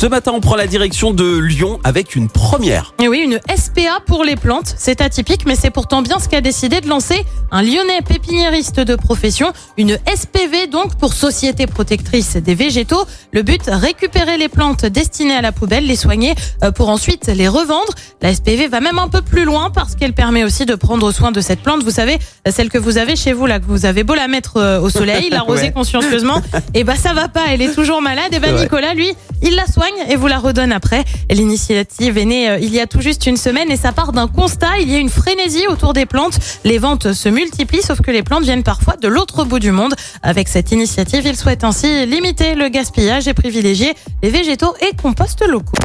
Ce 0.00 0.06
matin, 0.06 0.32
on 0.34 0.40
prend 0.40 0.56
la 0.56 0.66
direction 0.66 1.12
de 1.12 1.36
Lyon 1.36 1.78
avec 1.84 2.16
une 2.16 2.30
première. 2.30 2.94
Et 3.02 3.08
oui, 3.08 3.18
une 3.18 3.38
SPA 3.54 4.00
pour 4.06 4.24
les 4.24 4.34
plantes. 4.34 4.74
C'est 4.78 5.02
atypique, 5.02 5.44
mais 5.44 5.56
c'est 5.56 5.68
pourtant 5.68 6.00
bien 6.00 6.18
ce 6.18 6.26
qu'a 6.26 6.40
décidé 6.40 6.80
de 6.80 6.88
lancer 6.88 7.22
un 7.50 7.60
lyonnais 7.60 8.00
pépiniériste 8.00 8.80
de 8.80 8.96
profession. 8.96 9.52
Une 9.76 9.98
SPV, 10.10 10.68
donc, 10.68 10.94
pour 10.94 11.12
Société 11.12 11.66
Protectrice 11.66 12.36
des 12.36 12.54
Végétaux. 12.54 13.04
Le 13.32 13.42
but, 13.42 13.60
récupérer 13.66 14.38
les 14.38 14.48
plantes 14.48 14.86
destinées 14.86 15.34
à 15.34 15.42
la 15.42 15.52
poubelle, 15.52 15.84
les 15.86 15.96
soigner 15.96 16.34
euh, 16.64 16.70
pour 16.70 16.88
ensuite 16.88 17.26
les 17.26 17.48
revendre. 17.48 17.92
La 18.22 18.32
SPV 18.32 18.68
va 18.68 18.80
même 18.80 18.98
un 18.98 19.08
peu 19.08 19.20
plus 19.20 19.44
loin 19.44 19.68
parce 19.68 19.96
qu'elle 19.96 20.14
permet 20.14 20.44
aussi 20.44 20.64
de 20.64 20.76
prendre 20.76 21.12
soin 21.12 21.30
de 21.30 21.42
cette 21.42 21.60
plante. 21.60 21.82
Vous 21.82 21.90
savez, 21.90 22.18
celle 22.50 22.70
que 22.70 22.78
vous 22.78 22.96
avez 22.96 23.16
chez 23.16 23.34
vous, 23.34 23.44
là, 23.44 23.60
que 23.60 23.66
vous 23.66 23.84
avez 23.84 24.02
beau 24.02 24.14
la 24.14 24.28
mettre 24.28 24.56
euh, 24.56 24.80
au 24.80 24.88
soleil, 24.88 25.28
l'arroser 25.28 25.60
Ouais. 25.64 25.72
consciencieusement, 25.72 26.40
et 26.74 26.84
bah 26.84 26.96
ça 26.96 27.12
va 27.12 27.28
pas, 27.28 27.42
elle 27.50 27.60
est 27.60 27.74
toujours 27.74 28.00
malade. 28.00 28.32
Et 28.32 28.38
ben 28.38 28.54
Ouais. 28.54 28.62
Nicolas, 28.62 28.94
lui, 28.94 29.12
il 29.42 29.54
la 29.54 29.66
soigne 29.66 29.94
et 30.08 30.16
vous 30.16 30.26
la 30.26 30.38
redonne 30.38 30.72
après. 30.72 31.04
L'initiative 31.30 32.18
est 32.18 32.24
née 32.24 32.50
euh, 32.50 32.58
il 32.58 32.72
y 32.72 32.80
a 32.80 32.86
tout 32.86 33.00
juste 33.00 33.26
une 33.26 33.36
semaine 33.36 33.70
et 33.70 33.76
ça 33.76 33.92
part 33.92 34.12
d'un 34.12 34.28
constat. 34.28 34.78
Il 34.80 34.90
y 34.90 34.94
a 34.94 34.98
une 34.98 35.10
frénésie 35.10 35.66
autour 35.68 35.92
des 35.92 36.06
plantes. 36.06 36.38
Les 36.64 36.78
ventes 36.78 37.12
se 37.12 37.28
multiplient, 37.28 37.82
sauf 37.82 38.00
que 38.00 38.10
les 38.10 38.22
plantes 38.22 38.44
viennent 38.44 38.62
parfois 38.62 38.96
de 38.96 39.08
l'autre 39.08 39.44
bout 39.44 39.58
du 39.58 39.70
monde. 39.70 39.94
Avec 40.22 40.48
cette 40.48 40.72
initiative, 40.72 41.22
il 41.26 41.36
souhaite 41.36 41.64
ainsi 41.64 42.06
limiter 42.06 42.54
le 42.54 42.68
gaspillage 42.68 43.28
et 43.28 43.34
privilégier 43.34 43.94
les 44.22 44.30
végétaux 44.30 44.74
et 44.80 44.94
composts 44.96 45.46
locaux. 45.46 45.78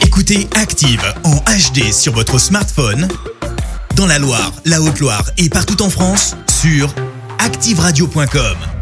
Écoutez 0.00 0.48
Active 0.56 1.02
en 1.24 1.36
HD 1.36 1.92
sur 1.92 2.12
votre 2.12 2.38
smartphone, 2.38 3.08
dans 3.96 4.06
la 4.06 4.18
Loire, 4.18 4.52
la 4.64 4.80
Haute-Loire 4.80 5.30
et 5.38 5.48
partout 5.48 5.82
en 5.82 5.90
France, 5.90 6.36
sur 6.50 6.94
activeradio.com. 7.38 8.81